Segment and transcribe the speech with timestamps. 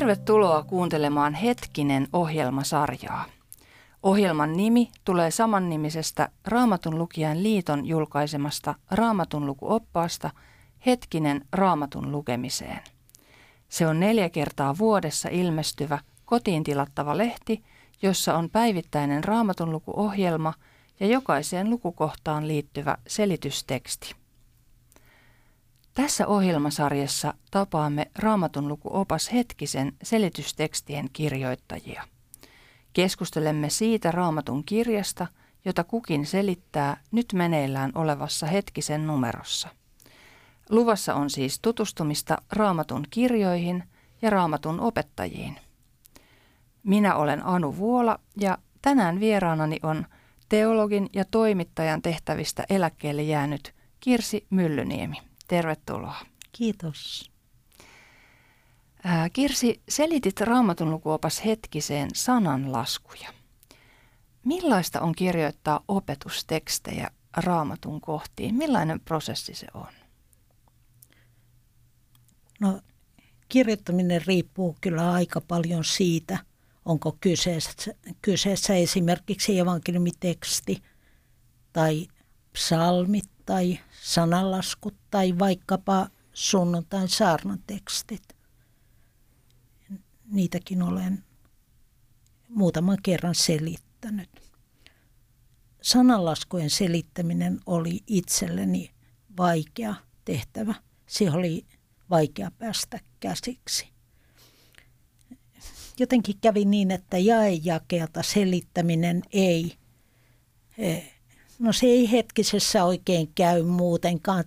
[0.00, 3.24] Tervetuloa kuuntelemaan Hetkinen ohjelmasarjaa.
[4.02, 10.30] Ohjelman nimi tulee samannimisestä Raamatun lukijan liiton julkaisemasta Raamatun lukuoppaasta
[10.86, 12.80] Hetkinen Raamatun lukemiseen.
[13.68, 17.64] Se on neljä kertaa vuodessa ilmestyvä kotiin tilattava lehti,
[18.02, 20.54] jossa on päivittäinen Raamatun lukuohjelma
[21.00, 24.19] ja jokaiseen lukukohtaan liittyvä selitysteksti.
[25.94, 32.02] Tässä ohjelmasarjassa tapaamme Raamatun lukuopas hetkisen selitystekstien kirjoittajia.
[32.92, 35.26] Keskustelemme siitä Raamatun kirjasta,
[35.64, 39.68] jota kukin selittää nyt meneillään olevassa hetkisen numerossa.
[40.70, 43.84] Luvassa on siis tutustumista Raamatun kirjoihin
[44.22, 45.56] ja Raamatun opettajiin.
[46.82, 50.06] Minä olen Anu Vuola ja tänään vieraanani on
[50.48, 55.29] teologin ja toimittajan tehtävistä eläkkeelle jäänyt Kirsi Myllyniemi.
[55.50, 56.26] Tervetuloa.
[56.52, 57.30] Kiitos.
[59.32, 63.28] Kirsi, selitit Raamatun lukuopas hetkiseen sananlaskuja.
[64.44, 68.54] Millaista on kirjoittaa opetustekstejä Raamatun kohtiin?
[68.54, 69.92] Millainen prosessi se on?
[72.60, 72.80] No,
[73.48, 76.38] kirjoittaminen riippuu kyllä aika paljon siitä,
[76.84, 80.82] onko kyseessä, kyseessä esimerkiksi evankeliumiteksti
[81.72, 82.06] tai
[82.52, 88.36] psalmit tai sananlaskut tai vaikkapa sunnuntain saarnatekstit.
[90.24, 91.24] Niitäkin olen
[92.48, 94.30] muutaman kerran selittänyt.
[95.82, 98.90] Sananlaskujen selittäminen oli itselleni
[99.36, 100.74] vaikea tehtävä.
[101.06, 101.66] Se oli
[102.10, 103.88] vaikea päästä käsiksi.
[105.98, 109.76] Jotenkin kävi niin, että jaejakeelta selittäminen ei
[110.78, 111.19] eh,
[111.60, 114.44] No se ei hetkisessä oikein käy muutenkaan.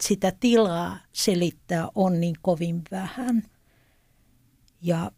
[0.00, 3.42] Sitä tilaa selittää on niin kovin vähän.
[4.82, 5.12] Ja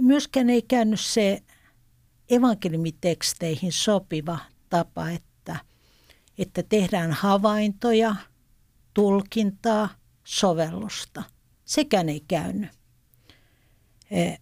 [0.00, 1.42] myöskään ei käynyt se
[2.28, 4.38] evankeliumiteksteihin sopiva
[4.68, 5.56] tapa, että,
[6.38, 8.16] että tehdään havaintoja,
[8.94, 9.88] tulkintaa,
[10.24, 11.22] sovellusta.
[11.64, 12.70] Sekään ei käynyt.
[14.10, 14.34] E,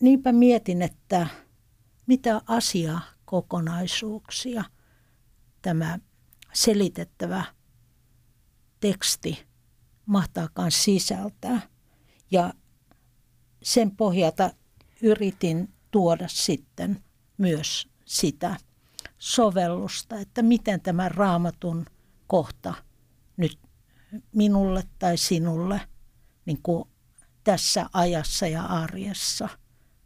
[0.00, 1.26] niinpä mietin, että
[2.10, 4.64] mitä asiakokonaisuuksia
[5.62, 5.98] tämä
[6.52, 7.44] selitettävä
[8.80, 9.46] teksti
[10.06, 11.60] mahtaakaan sisältää.
[12.30, 12.54] Ja
[13.62, 14.50] sen pohjalta
[15.02, 17.04] yritin tuoda sitten
[17.38, 18.56] myös sitä
[19.18, 21.86] sovellusta, että miten tämä raamatun
[22.26, 22.74] kohta
[23.36, 23.58] nyt
[24.32, 25.80] minulle tai sinulle
[26.46, 26.84] niin kuin
[27.44, 29.48] tässä ajassa ja arjessa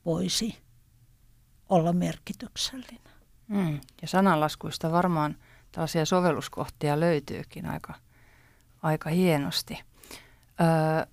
[0.05, 0.64] voisi
[1.69, 3.15] olla merkityksellinen.
[3.49, 3.81] Mm.
[4.03, 5.37] Ja sananlaskuista varmaan
[5.73, 7.95] tällaisia sovelluskohtia löytyykin aika,
[8.83, 9.81] aika hienosti.
[10.61, 11.07] Öö,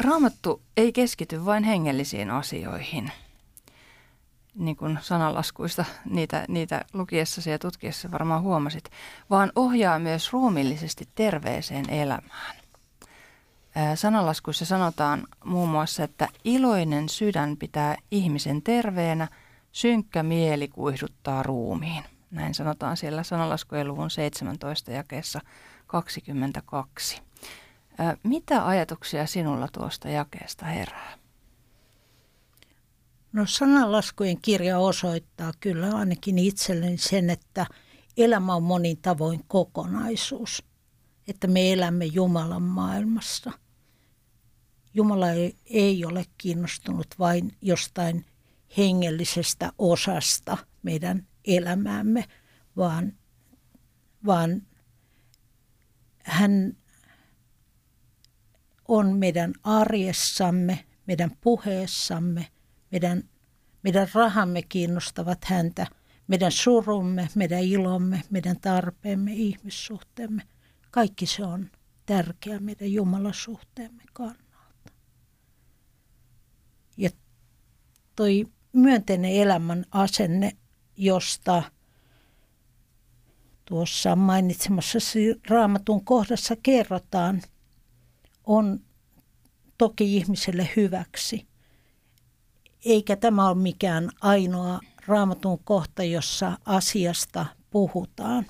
[0.00, 3.12] raamattu ei keskity vain hengellisiin asioihin,
[4.54, 8.90] niin kuin sananlaskuista niitä, niitä lukiessasi ja tutkiessa varmaan huomasit,
[9.30, 12.56] vaan ohjaa myös ruumillisesti terveeseen elämään.
[13.94, 19.28] Sananlaskuissa sanotaan muun muassa, että iloinen sydän pitää ihmisen terveenä–
[19.72, 22.04] Synkkä mieli kuihduttaa ruumiin.
[22.30, 25.40] Näin sanotaan siellä sanalaskujen luvun 17 jakeessa
[25.86, 27.22] 22.
[28.22, 31.18] Mitä ajatuksia sinulla tuosta jakeesta herää?
[33.32, 37.66] No sananlaskujen kirja osoittaa kyllä ainakin itselleni sen, että
[38.16, 40.64] elämä on monin tavoin kokonaisuus.
[41.28, 43.52] Että me elämme Jumalan maailmassa.
[44.94, 48.24] Jumala ei, ei ole kiinnostunut vain jostain
[48.76, 52.24] hengellisestä osasta meidän elämäämme,
[52.76, 53.12] vaan,
[54.26, 54.62] vaan
[56.22, 56.76] hän
[58.88, 62.46] on meidän arjessamme, meidän puheessamme,
[62.92, 63.28] meidän,
[63.82, 65.86] meidän rahamme kiinnostavat häntä,
[66.26, 70.42] meidän surumme, meidän ilomme, meidän tarpeemme, ihmissuhteemme.
[70.90, 71.70] Kaikki se on
[72.06, 74.92] tärkeää meidän Jumalasuhteemme kannalta.
[76.96, 77.10] Ja
[78.16, 80.52] toi myönteinen elämän asenne,
[80.96, 81.62] josta
[83.64, 84.98] tuossa mainitsemassa
[85.48, 87.42] raamatun kohdassa kerrotaan,
[88.44, 88.80] on
[89.78, 91.46] toki ihmiselle hyväksi.
[92.84, 98.46] Eikä tämä ole mikään ainoa raamatun kohta, jossa asiasta puhutaan.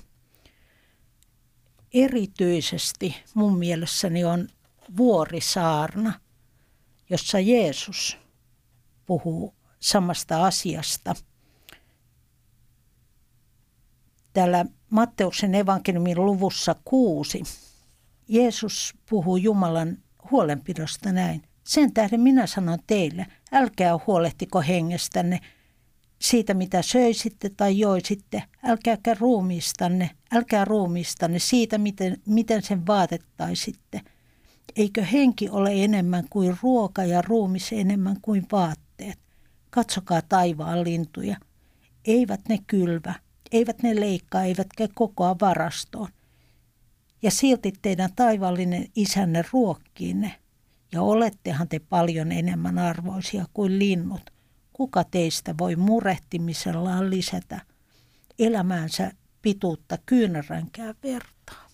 [1.93, 4.47] Erityisesti mun mielessäni on
[4.97, 6.13] vuorisaarna,
[7.09, 8.17] jossa Jeesus
[9.05, 11.15] puhuu samasta asiasta.
[14.33, 17.43] Täällä Matteuksen evankeliumin luvussa kuusi
[18.27, 19.97] Jeesus puhuu Jumalan
[20.31, 21.43] huolenpidosta näin.
[21.63, 25.39] Sen tähden minä sanon teille, älkää huolehtiko hengestänne
[26.21, 28.43] siitä, mitä söisitte tai joisitte.
[28.63, 34.01] Älkääkä ruumiistanne, älkää ruumiistanne siitä, miten, miten sen vaatettaisitte.
[34.75, 38.80] Eikö henki ole enemmän kuin ruoka ja ruumis enemmän kuin vaatteet?
[39.71, 41.37] Katsokaa taivaan lintuja.
[42.05, 43.13] Eivät ne kylvä,
[43.51, 46.09] eivät ne leikkaa, eivätkä kokoa varastoon.
[47.21, 50.35] Ja silti teidän taivallinen isänne ruokkii ne.
[50.91, 54.29] Ja olettehan te paljon enemmän arvoisia kuin linnut.
[54.73, 57.61] Kuka teistä voi murehtimisellaan lisätä
[58.39, 61.67] elämäänsä pituutta kyynäränkään vertaa?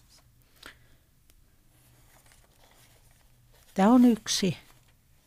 [3.73, 4.57] Tämä on yksi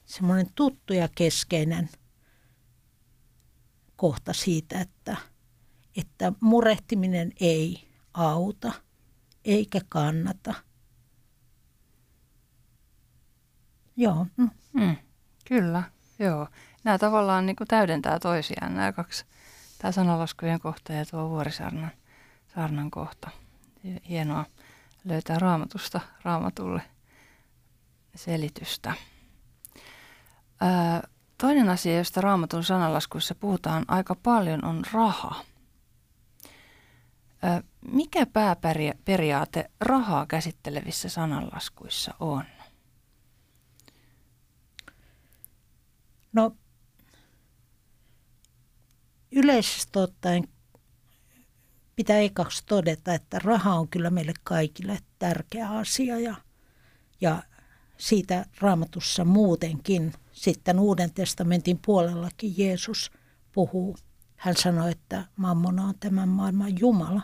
[0.06, 1.88] semmoinen tuttu ja keskeinen
[4.00, 5.16] kohta siitä, että,
[5.96, 8.72] että murehtiminen ei auta
[9.44, 10.54] eikä kannata.
[13.96, 14.26] Joo.
[14.36, 14.50] Mm.
[14.72, 14.96] Mm,
[15.48, 15.82] kyllä,
[16.18, 16.48] joo.
[16.84, 19.24] Nämä tavallaan niin kuin täydentää toisiaan, nämä kaksi.
[19.78, 21.90] Tämä sanalaskujen kohta ja tuo vuorisarnan
[22.54, 23.30] saarnan kohta.
[24.08, 24.44] Hienoa
[25.04, 26.82] löytää raamatusta raamatulle
[28.14, 28.94] selitystä.
[30.60, 31.08] Ää,
[31.40, 35.44] toinen asia, josta raamatun sanalaskuissa puhutaan aika paljon, on raha.
[37.80, 42.44] Mikä pääperiaate rahaa käsittelevissä sananlaskuissa on?
[46.32, 46.56] No
[49.32, 50.48] yleisesti ottaen
[51.96, 56.34] pitää ekaksi todeta, että raha on kyllä meille kaikille tärkeä asia ja,
[57.20, 57.42] ja
[58.00, 60.12] siitä raamatussa muutenkin.
[60.32, 63.10] Sitten Uuden testamentin puolellakin Jeesus
[63.52, 63.96] puhuu.
[64.36, 67.22] Hän sanoi, että mammona on tämän maailman Jumala.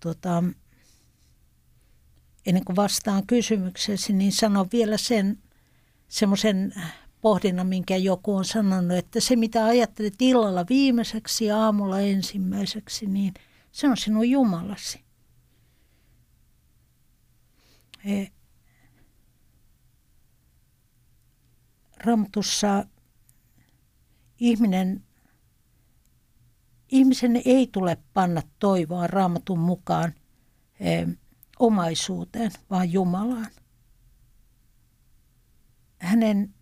[0.00, 0.44] Tota,
[2.46, 5.38] ennen kuin vastaan kysymykseesi, niin sanon vielä sen
[6.08, 6.74] semmoisen
[7.20, 13.34] pohdinnan, minkä joku on sanonut, että se mitä ajattelet illalla viimeiseksi ja aamulla ensimmäiseksi, niin
[13.72, 15.09] se on sinun Jumalasi.
[18.04, 18.26] E,
[21.96, 22.84] Ramtussa
[24.38, 25.04] ihminen,
[26.88, 30.14] ihmisen ei tule panna toivoa raamatun mukaan
[30.80, 31.06] e,
[31.58, 33.50] omaisuuteen, vaan Jumalaan.
[35.98, 36.54] Hänen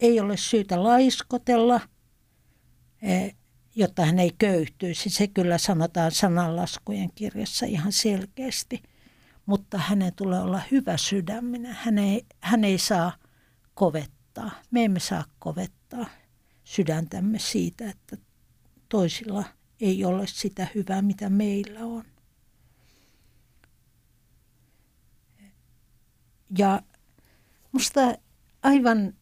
[0.00, 1.80] ei ole syytä laiskotella,
[3.02, 3.30] e,
[3.76, 5.10] jotta hän ei köyhtyisi.
[5.10, 8.82] Se kyllä sanotaan sananlaskujen kirjassa ihan selkeästi.
[9.48, 11.76] Mutta hänen tulee olla hyvä sydäminen.
[11.80, 13.12] Hän ei, hän ei saa
[13.74, 14.50] kovettaa.
[14.70, 16.06] Me emme saa kovettaa
[16.64, 18.16] sydäntämme siitä, että
[18.88, 19.44] toisilla
[19.80, 22.04] ei ole sitä hyvää, mitä meillä on.
[26.58, 26.82] Ja
[27.72, 28.00] musta
[28.62, 29.14] aivan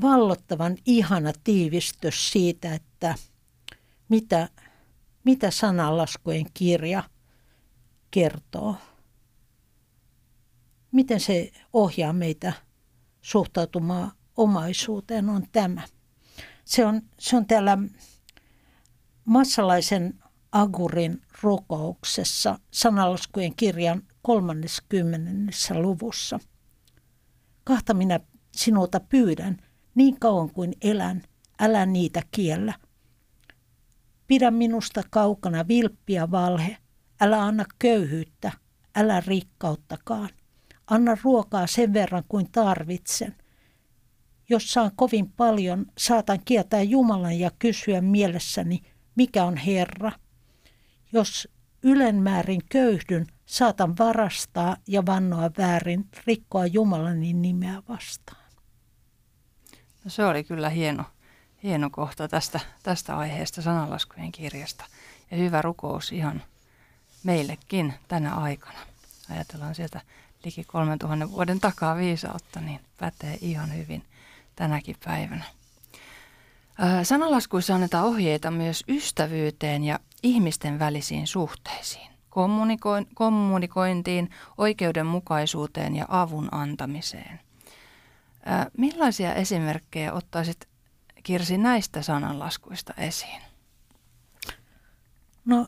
[0.00, 3.14] vallottavan ihana tiivistys siitä, että
[4.08, 4.48] mitä,
[5.24, 7.02] mitä sananlaskujen kirja
[8.10, 8.76] kertoo.
[10.92, 12.52] Miten se ohjaa meitä
[13.20, 15.82] suhtautumaan omaisuuteen on tämä.
[16.64, 17.78] Se on, se on täällä
[19.24, 20.14] Massalaisen
[20.52, 25.52] Agurin rukouksessa sanalaskujen kirjan 30.
[25.74, 26.38] luvussa.
[27.64, 28.20] Kahta minä
[28.56, 29.56] sinulta pyydän,
[29.94, 31.22] niin kauan kuin elän,
[31.60, 32.74] älä niitä kiellä.
[34.26, 36.76] Pidä minusta kaukana vilppiä valhe,
[37.20, 38.52] älä anna köyhyyttä,
[38.96, 40.28] älä rikkauttakaan.
[40.90, 43.36] Anna ruokaa sen verran kuin tarvitsen.
[44.48, 48.82] Jos saan kovin paljon, saatan kieltää Jumalan ja kysyä mielessäni,
[49.14, 50.12] mikä on Herra.
[51.12, 51.48] Jos
[51.82, 58.48] ylenmäärin köyhdyn, saatan varastaa ja vannoa väärin, rikkoa Jumalani nimeä vastaan.
[60.04, 61.04] No se oli kyllä hieno,
[61.62, 64.84] hieno kohta tästä, tästä aiheesta sananlaskujen kirjasta.
[65.30, 66.42] Ja hyvä rukous ihan
[67.22, 68.78] meillekin tänä aikana.
[69.30, 70.00] Ajatellaan sieltä
[70.44, 74.04] liki 3000 vuoden takaa viisautta, niin pätee ihan hyvin
[74.56, 75.44] tänäkin päivänä.
[77.02, 82.10] Sanalaskuissa annetaan ohjeita myös ystävyyteen ja ihmisten välisiin suhteisiin,
[83.14, 87.40] kommunikointiin, oikeudenmukaisuuteen ja avun antamiseen.
[88.78, 90.68] Millaisia esimerkkejä ottaisit
[91.22, 93.42] Kirsi näistä sananlaskuista esiin?
[95.44, 95.66] No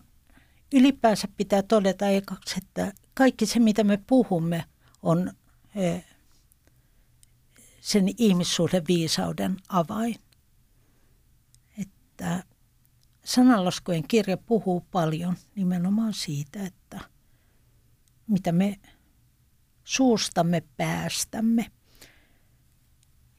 [0.73, 4.65] ylipäänsä pitää todeta ekaksi, että kaikki se mitä me puhumme
[5.03, 5.33] on
[7.81, 10.15] sen ihmissuhden viisauden avain.
[11.79, 12.45] Että
[13.25, 17.01] sananlaskujen kirja puhuu paljon nimenomaan siitä, että
[18.27, 18.81] mitä me
[19.85, 21.71] suustamme päästämme.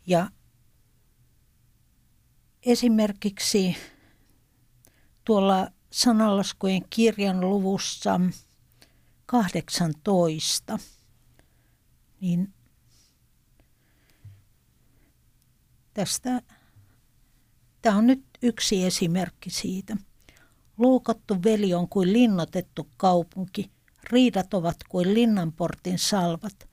[0.08, 0.32] Ja
[2.64, 3.76] esimerkiksi
[5.26, 8.22] tuolla sanalaskujen kirjan luvussa
[9.26, 10.80] 18,
[12.22, 12.54] niin
[15.94, 16.42] tästä,
[17.82, 19.98] tämä on nyt yksi esimerkki siitä.
[20.78, 23.72] Loukattu veli on kuin linnotettu kaupunki,
[24.04, 26.70] riidat ovat kuin linnanportin salvat.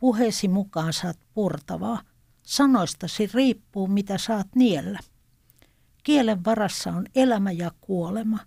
[0.00, 2.02] Puheesi mukaan saat purtavaa,
[2.42, 4.98] sanoistasi riippuu mitä saat niellä.
[6.02, 8.38] Kielen varassa on elämä ja kuolema,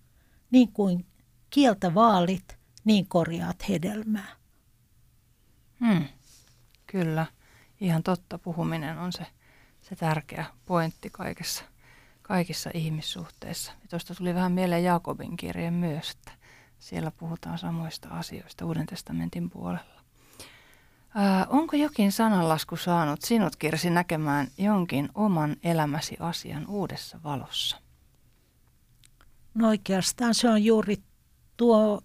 [0.52, 1.06] niin kuin
[1.50, 2.59] kieltä vaalit,
[2.90, 4.36] niin korjaat hedelmää.
[5.80, 6.06] Hmm,
[6.88, 7.26] kyllä,
[7.82, 8.38] ihan totta.
[8.38, 9.26] Puhuminen on se,
[9.82, 11.64] se tärkeä pointti kaikessa,
[12.22, 13.72] kaikissa ihmissuhteissa.
[13.82, 16.32] Ja tuosta tuli vähän mieleen Jaakobin kirje myös, että
[16.80, 20.02] siellä puhutaan samoista asioista Uuden testamentin puolella.
[21.16, 27.78] Ää, onko jokin sananlasku saanut sinut, Kirsi, näkemään jonkin oman elämäsi asian uudessa valossa?
[29.54, 30.98] No oikeastaan se on juuri
[31.58, 32.02] tuo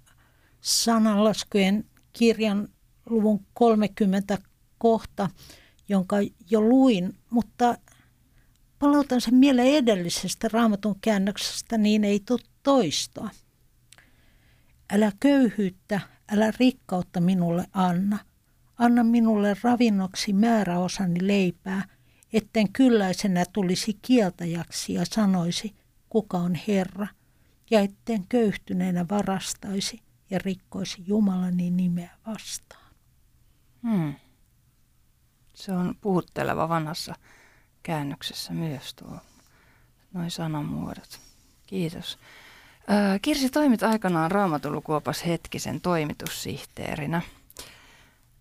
[0.64, 2.68] sananlaskujen kirjan
[3.06, 4.38] luvun 30
[4.78, 5.28] kohta,
[5.88, 6.16] jonka
[6.50, 7.78] jo luin, mutta
[8.78, 13.30] palautan sen mieleen edellisestä raamatun käännöksestä, niin ei tule toistoa.
[14.92, 16.00] Älä köyhyyttä,
[16.32, 18.18] älä rikkautta minulle anna.
[18.78, 21.84] Anna minulle ravinnoksi määräosani leipää,
[22.32, 25.74] etten kylläisenä tulisi kieltäjäksi ja sanoisi,
[26.08, 27.06] kuka on Herra,
[27.70, 30.00] ja etten köyhtyneenä varastaisi
[30.30, 32.90] ja rikkoisi Jumalani nimeä vastaan.
[33.82, 34.14] Hmm.
[35.54, 37.14] Se on puhutteleva vanhassa
[37.82, 39.18] käännöksessä myös tuo,
[40.12, 41.20] noin sanamuodot.
[41.66, 42.18] Kiitos.
[43.22, 47.22] Kirsi toimit aikanaan Raamatulukuopas Hetkisen toimitussihteerinä.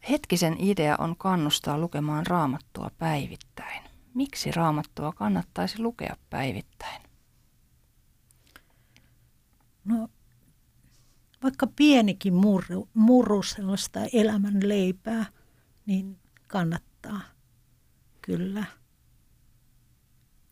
[0.09, 3.83] Hetkisen idea on kannustaa lukemaan raamattua päivittäin.
[4.13, 7.01] Miksi raamattua kannattaisi lukea päivittäin?
[9.85, 10.09] No,
[11.43, 15.25] vaikka pienikin murru, murru sellaista elämän leipää,
[15.85, 17.21] niin kannattaa
[18.21, 18.65] kyllä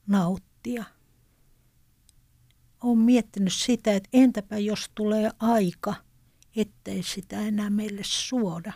[0.08, 0.84] nauttia
[2.84, 5.96] olen miettinyt sitä, että entäpä jos tulee aika,
[6.56, 8.74] ettei sitä enää meille suoda.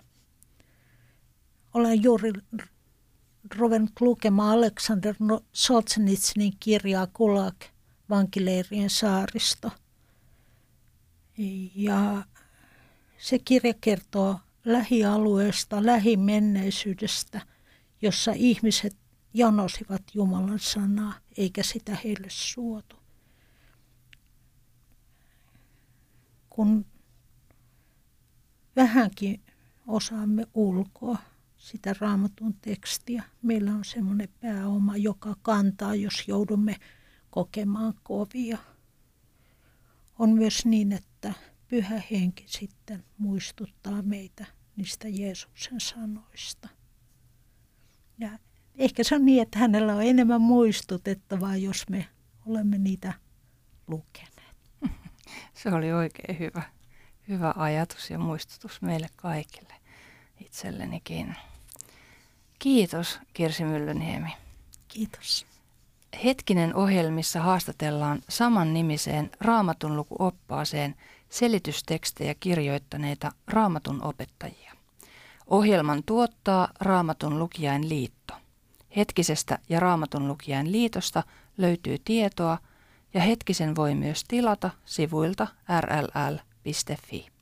[1.73, 2.33] Olen juuri
[3.55, 5.15] ruvennut lukemaan Aleksander
[5.53, 7.55] Solzhenitsinin kirjaa Kulak,
[8.09, 9.71] vankileirien saaristo.
[11.75, 12.23] Ja
[13.17, 17.41] se kirja kertoo lähialueesta, lähimenneisyydestä,
[18.01, 18.95] jossa ihmiset
[19.33, 23.05] janosivat Jumalan sanaa, eikä sitä heille suotu.
[26.55, 26.85] kun
[28.75, 29.41] vähänkin
[29.87, 31.17] osaamme ulkoa
[31.57, 33.23] sitä raamatun tekstiä.
[33.41, 36.75] Meillä on semmoinen pääoma, joka kantaa, jos joudumme
[37.29, 38.57] kokemaan kovia.
[40.19, 40.93] On myös niin,
[41.25, 46.69] että pyhä henki sitten muistuttaa meitä niistä Jeesuksen sanoista.
[48.17, 48.29] Ja
[48.75, 52.07] ehkä se on niin, että hänellä on enemmän muistutettavaa, jos me
[52.45, 53.13] olemme niitä
[53.87, 54.55] lukeneet.
[55.53, 56.63] Se oli oikein hyvä,
[57.27, 59.73] hyvä ajatus ja muistutus meille kaikille
[60.39, 61.35] itsellenikin.
[62.59, 64.29] Kiitos Kirsi Myllyniemi.
[64.87, 65.54] Kiitos.
[66.23, 70.95] Hetkinen ohjelmissa haastatellaan saman nimiseen raamatun lukuoppaaseen
[71.29, 74.73] selitystekstejä kirjoittaneita raamatun opettajia.
[75.47, 78.33] Ohjelman tuottaa Raamatun lukijain liitto.
[78.95, 81.23] Hetkisestä ja Raamatun lukijain liitosta
[81.57, 82.57] löytyy tietoa–
[83.15, 85.47] ja hetkisen voi myös tilata sivuilta
[85.81, 87.34] rll.fi.